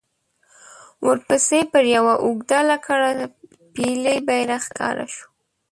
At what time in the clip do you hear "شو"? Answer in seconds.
5.13-5.25